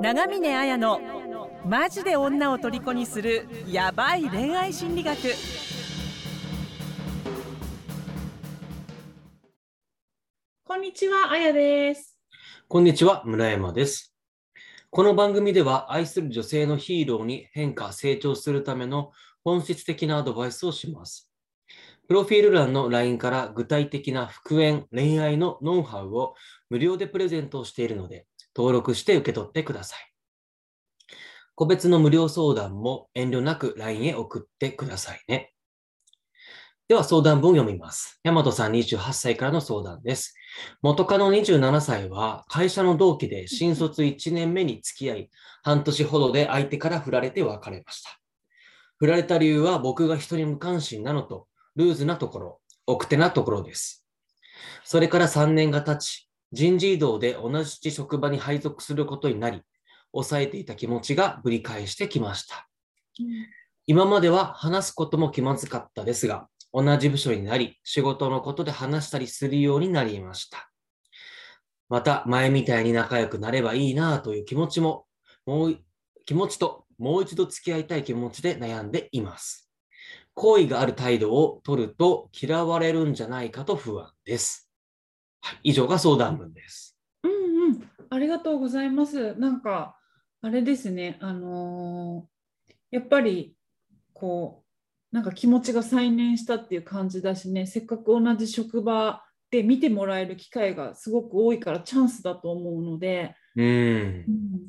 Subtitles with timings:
[0.00, 0.98] 長峰綾の
[1.66, 5.18] マジで女を虜にするヤバい恋愛心理学
[10.64, 12.18] こんにちは、あやです。
[12.66, 14.14] こんにちは、村山です。
[14.88, 19.12] この番組では愛する女性のヒーローに変化、成長するための
[19.44, 21.30] 本質的なアドバイスをします。
[22.08, 26.34] プロフィール欄の LINE から具体的な復縁、恋愛のノウハウを
[26.70, 28.26] 無料でプレゼントをしているので、
[28.56, 29.98] 登録して受け取ってください。
[31.54, 35.52] 個別の無料相談も遠慮なく LINE へ送ってくださいね。
[36.88, 38.18] では相談文を読みます。
[38.24, 40.34] 大和さん28歳からの相談です。
[40.82, 45.30] 元カノ27歳は会社の同期で新卒1年目に付き合い、
[45.62, 48.10] 半年ほどで相手から振られて別れました。
[48.96, 51.46] 振られた理由は僕が人に無関心なのと、
[51.76, 54.04] ルーズなところ、奥手なところです。
[54.84, 59.62] それから3年が経ち、人事異動で同じ職場に配属することになり、
[60.12, 62.68] 抑えていた気持ちがぶり返してきました。
[63.86, 70.70] 今までは話すことも気まずかったですが、同じ部署になり、仕事のことで話したりするようになりました。
[71.88, 75.06] また、前みたいに仲良くなればいいなという気持ちも、
[75.46, 75.78] もう、
[76.24, 79.68] 気持ちともう一度付き合いたい気持ちで悩んでいます。
[80.34, 84.69] 好意がある態度を取ると嫌われるんじゃないかと不安です。
[85.40, 86.98] はい、以上が相談文です。
[87.22, 89.34] うんうん、ありがとうございます。
[89.34, 89.96] なんか、
[90.42, 92.40] あれですね、あのー
[92.90, 93.56] やっぱり、
[94.12, 94.64] こ
[95.12, 104.24] う、なんか気持ちが再燃したっていう感じだしね、せっかく同じ職場で見てもらえる機会がすごく多いからチャンスだと思うので、うん、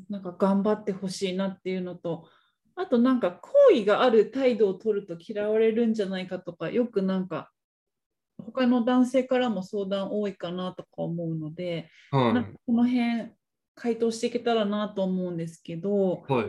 [0.08, 2.28] なんか頑張ってほしいなっていうのと、
[2.74, 7.50] あとなんか好意がある態度を取ると嫌われるんじゃないかとか、よくなんか
[8.44, 12.50] 他の男性からも相談多いかなとか思うので、はいなんか。
[12.66, 13.30] この辺
[13.74, 16.46] 回答していけたらなと思うんですけど、はい。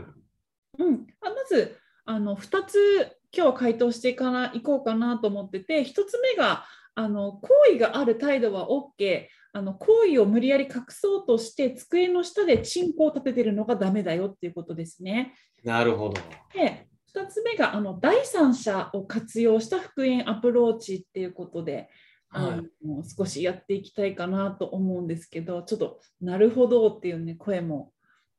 [0.80, 6.66] うん、あまずあの2つ今日は回答していかないこうかなと思ってて1つ目が
[6.96, 15.36] あの好意がある態度は OK あの好意を無理やり隠そうとして机の下でチンコを立ててるのがダメだよっていうことですね。
[15.64, 16.20] なるほど。
[16.54, 21.90] で2つ目があの第三者を活用した復縁アプローチっていうことで、
[22.30, 27.92] あの少しやっていきたいかなと思うんですけどちょっとなるほどっていうね声も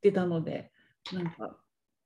[0.02, 0.72] 出たので
[1.12, 1.56] なんか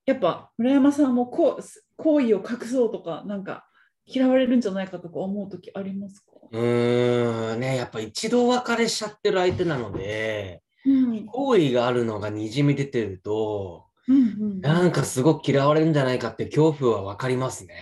[0.05, 1.65] やっぱ村山さんもこう
[1.97, 3.67] 好意を隠そうとかなんか
[4.05, 11.27] 嫌われるんじゃないかとか思う時ありますか、うーん、ね、やっぱ一度別れしちゃってる相手なので、うん。
[11.27, 17.75] 好意があるのがにじみ出てると、うんうんなんかすごく嫌われるんじゃないかって恐怖はわかりますね。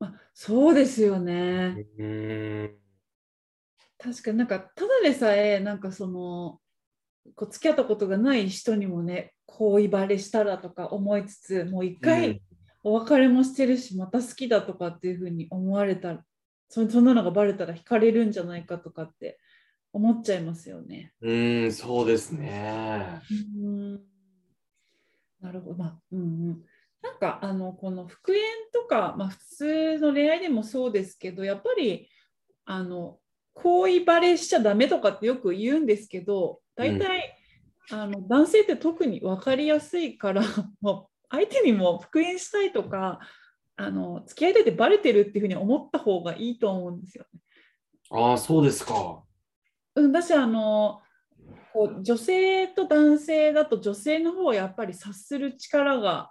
[0.00, 1.86] あそうですよね。
[1.98, 2.84] うーん。
[3.98, 6.58] 確かになんかただでさえなんかその
[7.36, 12.42] こう付き合ったことがない人にもね恋バレしたらとか思いつつもう一回
[12.82, 16.24] お別れもしてるしまた好きだとかっていうふうに思われたら
[16.68, 19.38] そそんなのがバレたら惹かれるんじゃないかとかって
[19.92, 21.12] 思っちゃいますよね。
[21.20, 23.20] うーん、そうですね。
[23.30, 24.13] うん
[25.44, 26.62] なるほど、まあうんうん、
[27.02, 28.40] なんかあのこの復縁
[28.72, 32.08] とか、まあ、普通の恋愛でもそうですけどやっぱり
[32.64, 33.18] あの
[33.52, 37.38] 恋バレしちゃダメとかってよく言うんですけど大体、
[37.92, 40.42] あの男性って特に分かりやすいから
[40.80, 43.20] もう相手にも復縁したいとか
[43.76, 47.40] あの付き合いたいってバレてるっていうふうに思った方がいいと思うんですよね。
[48.10, 49.22] ああ、そうですか。
[49.94, 51.02] うん、だしあの
[51.74, 56.30] こう女性と男性だと女性の方はやっぱり察する力が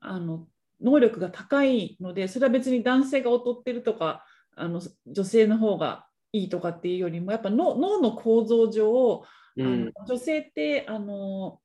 [0.00, 0.48] あの
[0.82, 4.24] 能力が高いのでそれは別に男性が劣ってるとか
[4.56, 9.92] あの女性の方がいいとかっていうよりもやっぱ脳脳の構造上、あうんの。
[10.08, 11.60] 女性ってあの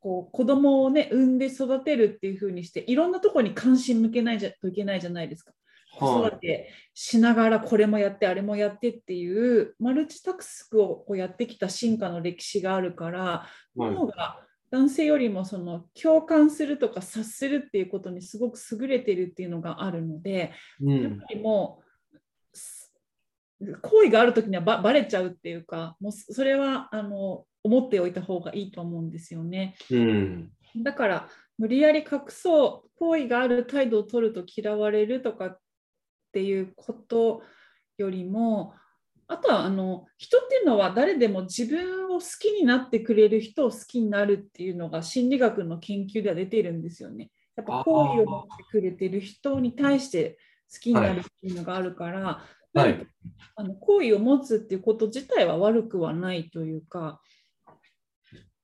[0.00, 5.52] こう子供をね産んで育てるっていう風にしていろんなところに関心向けないじゃといけないじゃないですか。
[6.00, 13.46] 子は育てしながらこれもやってあれもやってっていうマルチタスクをこうやってきた進化の歴史があるから
[13.76, 13.80] い。
[13.80, 14.40] はい脳が
[14.70, 21.02] 男性よりもその共感するとか察するっていうことにすごく優れてるっていうのがあるのでうん。
[21.02, 21.82] やっぱりも
[22.12, 22.16] う
[22.56, 22.92] す
[23.82, 29.74] 好意がある時にはばバレちゃうっていうかもうそれはあの思っておいた方がいいと思うんですよね。
[29.90, 30.50] うん。
[30.76, 31.28] だから
[31.58, 35.58] 無理やり隠そう好意がある態度を取ると嫌われるとかっ
[36.32, 37.42] ていうこと
[37.98, 38.74] よりも
[39.30, 47.30] あとはあの人っていうのは誰でも自分を好きになってくれる人を好きになるっていうのが心理学の研究では出てるんですよね。
[47.54, 50.38] やっぱ好意を持ってくれてる人に対して
[50.72, 52.44] 好きになるっていうのがあるから、
[52.74, 53.06] はい。
[53.54, 57.20] あの好意を持つっていうこと自体は悪くはないというか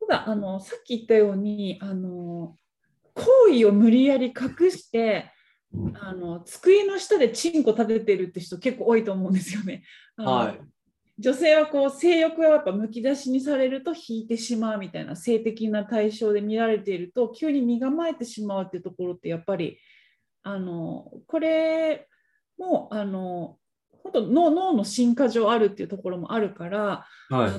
[0.08, 2.54] ただあのさっき言ったようにあの
[3.14, 5.32] 行為を無理やり隠して
[6.00, 9.82] あの机の下でチンコ立ててるって人結構多いと思うんですよね。
[10.17, 10.61] はい。
[11.19, 19.78] 女性はこう性欲がやっぱむき出しにされると引いてしまうみたいな性的な対象で見られていると急に身構えてしまうっていうところってやっぱり
[20.43, 22.06] あのこれ
[22.58, 23.56] もあの
[24.02, 27.52] 本当脳脳の進化上あるっていうところもあるからはい。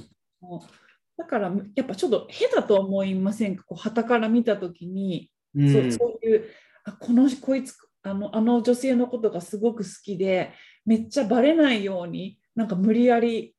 [1.17, 3.63] だからやっぱちょっと変だと思いませんか？
[3.63, 6.45] こう旗から見た時にうんそうそういう
[6.83, 7.75] あこのこいつ
[8.07, 10.53] あのあの女性のことがすごく好きで
[10.85, 13.55] めっちゃバレないようになんか無理やり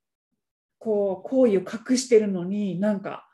[0.78, 3.24] こう行為を隠してるのになんか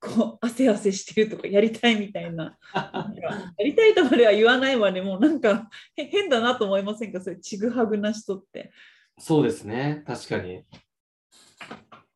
[0.00, 7.20] こう汗汗してるとかやりたいみたいなやりたいとまでは言わないわねもうなんかへ変だなと思いませんか？
[7.20, 8.72] そういうちぐはぐな人って。
[9.18, 10.02] そうですね。
[10.06, 10.64] 確かに。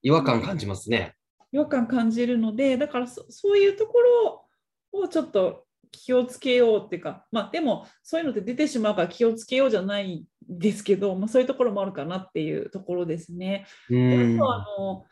[0.02, 1.14] 違和感感じますね。
[1.52, 13.66] 違和感感じるのでだからそそういうところをちょっと気をつけようっていうかまあでもそういうのって出てしまうから気をつけようじゃないんですけど、まあ、そういうところもあるかなっていうところですね。
[13.90, 15.04] うでんあとあの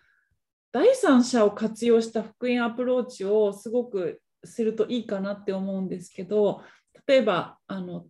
[0.73, 6.63] 第三者を活用した復縁アプローチをすごくするといいかなって思うんですけど
[7.07, 8.07] 例えばあの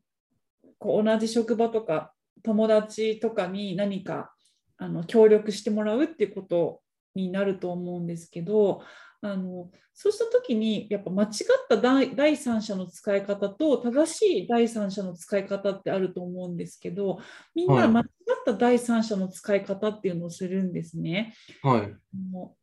[0.79, 2.13] こう同じ職場とか
[2.43, 4.33] 友達とかに何か
[4.77, 6.81] あの協力してもらうっていうこと
[7.15, 8.83] になると思うんですけど
[9.25, 11.31] あのそうした時にやっぱ間違っ
[11.67, 17.19] た第第三者の使い方と正しい第三者の使い方ってあると思うんですけど
[17.55, 18.07] みんはない間違っ
[18.45, 21.35] た第三者の使い方っていうのをするんですね。
[21.63, 21.81] はい。
[21.81, 21.91] あ
[22.35, 22.55] の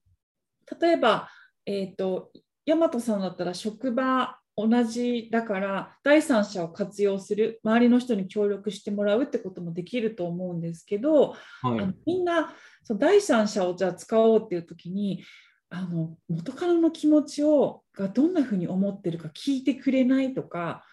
[0.80, 1.30] 例えば、
[1.66, 2.32] えー、と
[2.68, 11.32] 大和さんだったら職場同じだから第三者を活用する周りの人に協力してもらうってこともできると思うんですけど、
[11.64, 11.94] はいあの。
[12.06, 12.54] みんな
[12.84, 15.24] その第三者をじゃあ使おうっていう時に
[15.72, 20.84] あの元カノの気持ちをがどんなふうに思ってるか聞いてくれないとか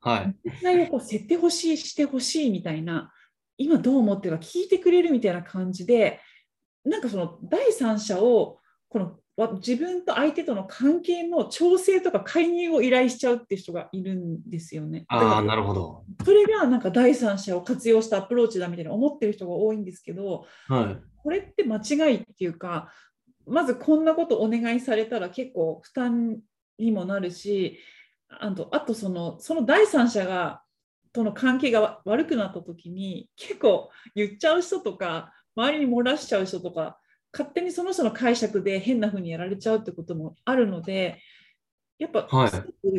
[0.00, 0.36] はい。
[0.44, 3.12] 実際をこう設定ほしいしてほしいみたいな
[3.58, 6.20] 今どう思ってるか聞いてくれるみたいな感じで
[6.84, 8.58] なんかその第三者を
[8.88, 15.04] このわ自分と相手との関係の調整とか介入を依頼しちゃうっていう人がいるんですよね。
[15.10, 16.04] だあなるほど。
[16.24, 20.96] それがなんか第三者を活用したアプローチだみたいな思ってる人が多いんですけどはい。
[21.22, 22.90] これって間違いっていうか
[23.46, 26.38] まずこんなことお願いされたら結構負担
[26.78, 27.78] にもなるし
[28.28, 30.62] あとあとそのその第三者が
[31.12, 36.98] との関係がわ悪くなった時に結構言っちゃう人とか周りに漏らしちゃう人とか
[37.32, 41.20] 勝手にその人の解釈で変な風にやられちゃうってこともあるので
[41.98, 42.28] やっぱ、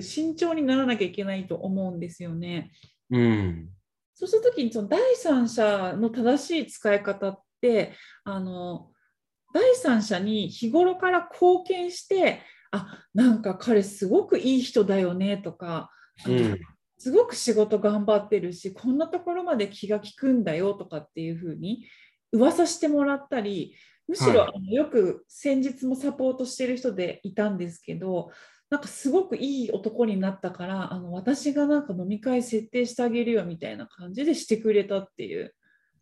[0.01, 2.71] 慎重にならなきゃいけないと思うんですよね。
[3.11, 3.69] うん。
[4.15, 7.93] そうした時にその第三者の正しい使い方って
[8.23, 8.89] あの
[9.53, 12.41] 第三者に日頃から貢献して
[12.71, 15.89] あなんか彼すごくいい人だよねとか、
[16.25, 16.59] うん。
[16.97, 21.85] すごく仕事頑張ってるしこんなところまで気が利くんだよとかっていうふうに
[22.31, 23.75] 噂してもらったり
[24.07, 28.31] むしろ、はいあのよく先日もサポートしてる人でいたんですけど
[28.69, 35.53] なんかすごくいい男になったからあの私がなんか飲み会設定してあげるよみたいな感じでしてくれたっていう。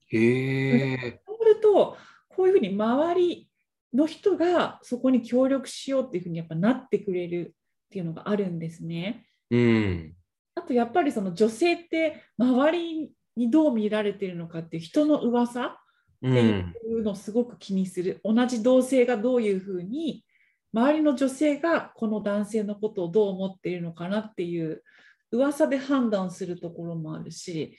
[0.08, 1.22] へえ。
[1.28, 1.98] そうすると
[2.36, 3.50] こういうふうに周り
[3.94, 7.56] の人がそこに協力しようっていうふうにやっぱなってくれる
[7.88, 9.26] っていうのがあるんですね。
[9.50, 10.14] うん。
[10.56, 15.82] あとやっぱりその女性って周りにどう見られてるのかっていう人の噂
[16.22, 16.74] うっていん。
[17.00, 20.26] うのをすごく気にする、同じ同性がどういうふうに
[20.74, 24.84] 周りの女性がこの男性のことをどう思っているのかなっていう
[25.32, 27.78] 噂で判断するところもあるし、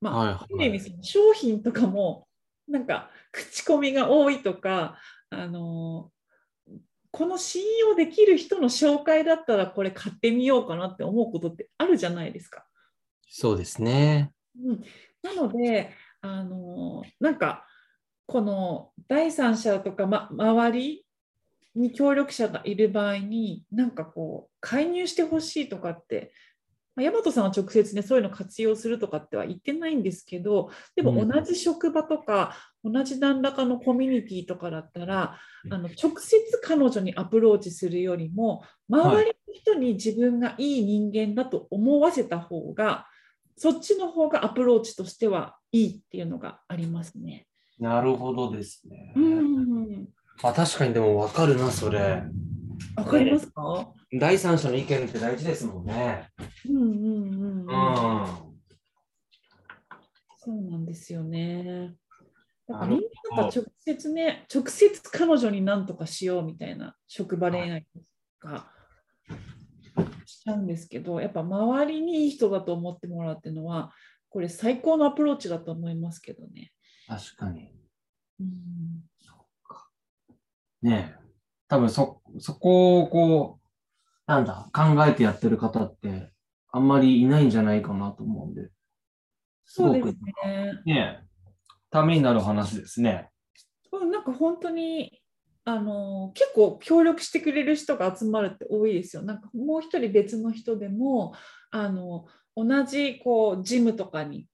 [0.00, 2.26] まあ、はいある意味その商品とかも
[2.68, 4.98] なんか口コミが多いとか、
[5.30, 6.10] あの
[7.10, 12.66] この信用できる人の紹介だったらこれ買ってみようかなって思うことってあるじゃないですか。
[13.28, 14.32] そうですね。
[14.62, 14.84] うん、
[15.22, 17.66] なのであのなんか
[18.26, 21.06] この第三者とか、ま、周り
[21.74, 26.32] に協力者がいる場合になんかこう介入してほしいとかって、
[26.96, 35.38] まあ、大和さんは直接ねそういうの活用するとかっては言ってないんですけどでもうん同じ職場とか、同じ何らかのコミュニティとかだったら
[35.70, 43.06] あの直接彼女にアプローチするよりも周りの人に自分がいい人間だと思わせた方が
[43.56, 47.46] そっちの方がアプローチとしてはいいっていうのがありますね。
[47.78, 49.12] なるほどですね。
[49.16, 50.06] うん、
[50.42, 52.22] あ、確かにでも分かるな、それ。
[52.96, 53.92] わかりますか？
[54.18, 56.28] 第三者の意見って大事ですもんね。
[56.68, 57.66] うんうんうんううん。
[57.66, 57.68] ん。
[60.38, 61.94] そうなんですよね。
[62.66, 68.00] だからみんななんか直接ね、直接彼女に何とかしようみたいな職場恋愛と
[68.40, 68.72] か
[70.24, 73.92] しちゃうんですけど、やっぱ周りにいい人だと思ってもらうっていうのは、
[74.30, 76.72] これ最高のアプローチだと思いますけどね。
[77.06, 77.72] 確かに。
[78.40, 79.02] うん、
[80.82, 81.26] ねえ。
[81.68, 83.68] 多分そ、そこをこう、
[84.26, 86.32] なんだ、考えてやってる方って、
[86.70, 88.70] あんまりいないんじゃないかなと思うんで。
[89.64, 90.14] すごくね。
[90.84, 91.26] ねえ、
[91.90, 93.30] ためになる話ですね。
[93.92, 95.22] うんなんか本当に
[95.64, 99.22] あの結構協力してくれる人が集まるって多いですよ。
[99.22, 101.34] なんかもう一人別の人でも
[101.70, 104.46] あの同じこうジムとかに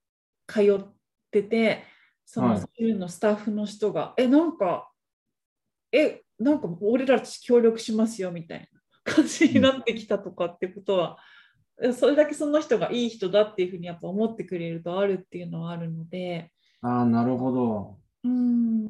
[0.46, 0.84] 通っ
[1.30, 1.84] てて
[2.24, 4.90] そのはいジムのスタッフの人が「えなんか
[5.92, 8.68] えなんか俺ら協力しますよ」みたい
[9.04, 11.18] な感じになってきたとかってことは、
[11.96, 16.52] それだけその人がいい人だっていうふうにやっぱ思ってくれるとあるっていうのはあるので。
[16.80, 17.98] ああ、なるほど。
[18.24, 18.86] うん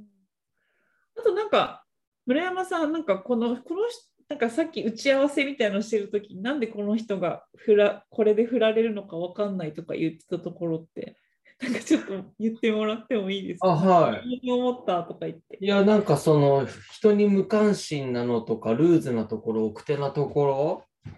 [1.18, 1.84] あとなんか
[2.26, 11.18] 村山さんなんかこのこの人なんかさっき打ち合わせみたいなのしてる時になんでこの人が振らこれで振られるのかわかんないとか言ってたところって
[11.62, 13.68] なんかちょっと言ってもらってもいいですか？
[13.68, 14.40] あはい。
[14.42, 15.58] 何思ったとか言って。
[15.60, 21.10] いや、なんかその、人に無関心なのとか、ルーズなところ、奥手なところ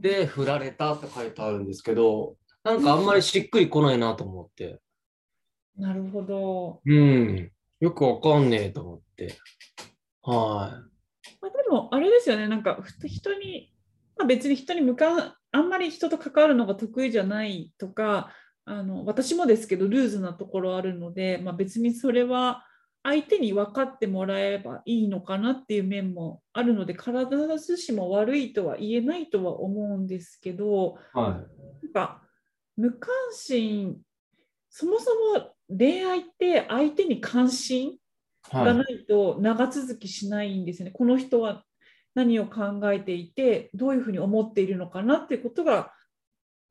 [0.00, 4.80] で振られたって書いてあるんですけど、なんかあんまりしっくりこないなと思って。
[5.76, 7.50] なるほど、うん。
[7.80, 9.38] よくわかんねえと思って。
[10.22, 10.82] は
[11.40, 12.46] まあ、でもあれですよね。
[12.46, 13.72] なんかふ人に、
[14.16, 18.30] まあ、別に人に向かうあんまり人と関わるのが得意じゃないとか
[18.70, 22.64] あの私もですけどルーズなところあるので、まあ、別にそれは
[23.02, 27.10] 相手に分かってもらえばいいのかなっていう面もあるので必
[27.58, 31.18] ずしも悪いとは言えないとは思うんですけどい。
[31.18, 31.40] は
[31.82, 32.22] なんか
[32.76, 33.96] 無関心
[34.68, 37.98] そもそも恋愛って相手に関心い。
[38.50, 38.66] は。
[38.66, 40.92] がないいと長続きしないんですよね。
[40.92, 41.64] この人は
[42.14, 45.92] 何を考えていてどういうふうに思っているのかなっていうことが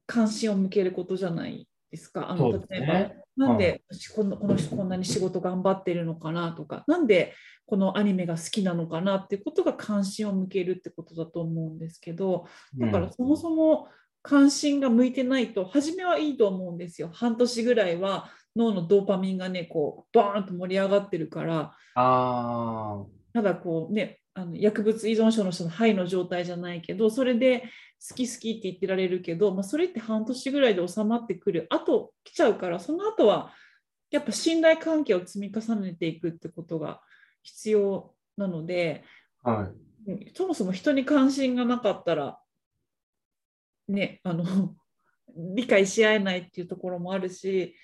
[0.08, 2.30] 関心を向けることじゃないですか？
[2.30, 3.84] あの例えねばなんで
[4.16, 7.34] このこの人こんなに仕事頑張ってるのかなとかなんで
[7.66, 13.88] このアニメが好きなのかなっていうことが関心を向けるってことだと思うんですけどだからそもそも
[14.22, 17.10] 関心が向いてないと初めはいいと思うんですよ。
[17.14, 21.74] 半年ぐらいは脳のドーパミンがねこうバーンと盛り上がってるから。
[21.96, 23.04] あ
[23.34, 27.64] ただこうねあの薬物依存症の人の肺の状態じゃないけどそれで
[28.08, 33.52] 好き好きって言ってられるけど、まあ、それって半年ぐらいで収まってくるあと来ちゃうからその後は
[34.12, 37.02] やっぱ信頼関係を積み重ねていくってことが
[37.44, 39.04] 必要なので
[39.44, 39.52] あ。
[39.52, 39.68] はい。
[39.68, 39.80] うん
[40.34, 42.40] そもそも人に関心がなかったら
[43.90, 44.46] ねあの
[45.54, 47.76] 理解し合えないっていうところもあるし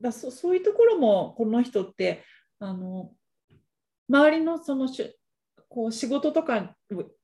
[0.00, 2.24] だそそういうところもこの人って
[2.60, 3.12] あの
[4.08, 5.18] 周りのそのし
[5.68, 6.74] こう仕事とか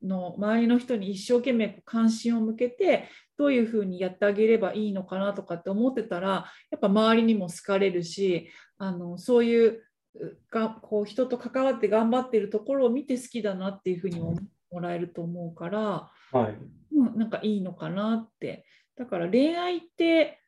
[0.02, 3.08] の周りの人に一生懸命関心を向けて
[3.38, 9.82] どういうふうにやってあげればいいのかなとかって思ってたらやっぱ周りにも好かれるしあのそういう
[10.20, 14.36] うがこう人と関わって頑張ってるところを見て好きだなっていうふうに思
[14.70, 16.58] もらえると思うから、はい。
[16.96, 18.64] うん、なんかいいのかなって
[18.96, 20.40] だから恋愛って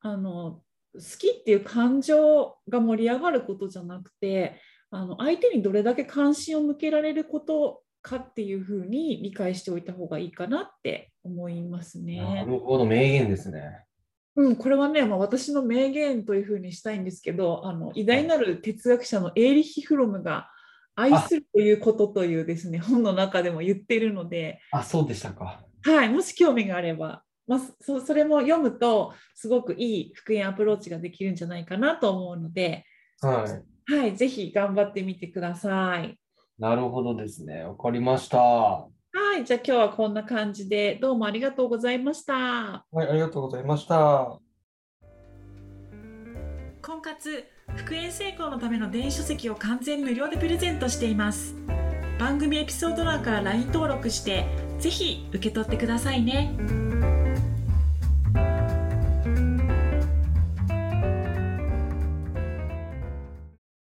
[0.00, 0.62] あの
[0.94, 12.44] 好きっていう感情が盛り上がることじゃなくてあの相手にどれだけ関心を向けられることかっていうふうに理解しておいた方がいいかなって思いますなね。
[12.46, 13.84] るほど、名言ですね。
[14.36, 20.48] うん、これはね、まあ、私の名言というふうにしたいんですけどあの偉大なる哲学者のエーリッヒ・フロムが
[20.94, 25.64] 「愛するということ」というですね本の中でも言っているので、あ、そうでしたか。
[25.82, 32.84] はい、もし興味があれば、まあ、そそれも読むとすごくいい復縁アプローチができるんじゃないかなと思うので、
[33.20, 33.79] はい。
[33.90, 36.16] はい、ぜひ頑張ってみてください。
[36.58, 37.64] なるほどですね。
[37.64, 38.38] わかりました。
[38.38, 38.88] は
[39.38, 42.34] い、じゃあ今日はこんな感じでどうもありがとうございました。
[42.34, 44.40] はい、ありがとうございました。
[46.82, 47.44] 婚活
[47.76, 51.54] 復縁成功のための電子書籍を完全無料でプレゼントしています
[52.18, 54.46] 番組エピソード欄から LINE 登録して
[54.78, 56.79] ぜひ受け取ってくださいね